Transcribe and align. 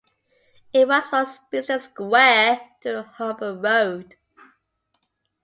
It 0.73 0.87
runs 0.87 1.05
from 1.05 1.27
Beeston 1.51 1.79
Square 1.79 2.59
to 2.81 3.03
Humber 3.03 3.55
Road. 3.55 4.15